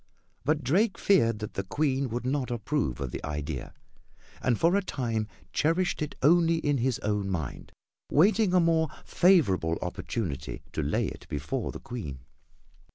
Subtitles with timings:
[0.43, 3.75] But Drake feared that the Queen would not approve of the idea,
[4.41, 7.71] and for a time cherished it only in his own mind,
[8.09, 12.21] waiting a more favorable opportunity to lay it before the Queen.